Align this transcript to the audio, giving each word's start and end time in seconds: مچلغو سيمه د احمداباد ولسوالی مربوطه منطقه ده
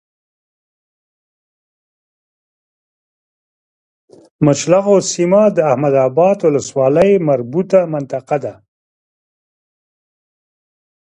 مچلغو 4.45 4.97
سيمه 5.11 5.41
د 5.55 5.57
احمداباد 5.71 6.37
ولسوالی 6.41 7.11
مربوطه 7.27 7.79
منطقه 7.93 8.37
ده 8.43 8.53